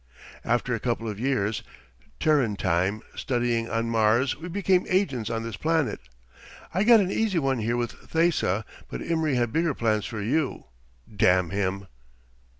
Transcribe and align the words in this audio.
After 0.43 0.73
a 0.73 0.79
couple 0.79 1.07
of 1.07 1.19
years, 1.19 1.61
Terran 2.19 2.55
time, 2.55 3.03
studying 3.13 3.69
on 3.69 3.87
Mars 3.91 4.35
we 4.35 4.49
became 4.49 4.87
agents 4.89 5.29
on 5.29 5.43
this 5.43 5.57
planet. 5.57 5.99
I 6.73 6.83
got 6.83 7.01
an 7.01 7.11
easy 7.11 7.37
one 7.37 7.59
here 7.59 7.77
with 7.77 7.91
Thesa, 8.09 8.65
but 8.89 9.03
Imry 9.03 9.35
had 9.35 9.53
bigger 9.53 9.75
plans 9.75 10.07
for 10.07 10.19
you. 10.19 10.63
Damn 11.15 11.51
him!" 11.51 11.85